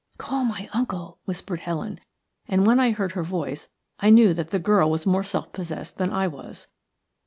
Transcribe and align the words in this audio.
"Call 0.17 0.45
my 0.45 0.67
uncle," 0.73 1.19
whispered 1.25 1.59
Helen, 1.59 1.99
and 2.47 2.65
when 2.65 2.79
I 2.79 2.89
heard 2.89 3.11
her 3.11 3.21
voice 3.21 3.69
I 3.99 4.09
knew 4.09 4.33
that 4.33 4.49
the 4.49 4.57
girl 4.57 4.89
was 4.89 5.05
more 5.05 5.23
self 5.23 5.53
possessed 5.53 5.99
than 5.99 6.11
I 6.11 6.27
was. 6.27 6.65